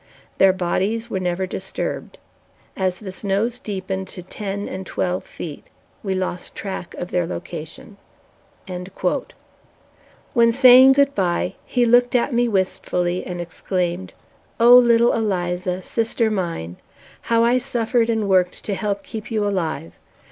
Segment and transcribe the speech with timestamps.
[0.39, 2.17] Their bodies were never disturbed.
[2.75, 5.67] As the snows deepened to ten and twelve feet,
[6.01, 7.97] we lost track of their location.
[8.67, 14.13] When saying good bye, he looked at me wistfully and exclaimed:
[14.59, 16.77] "Oh, little Eliza, sister mine,
[17.29, 19.99] how I suffered and worked to help keep you alive.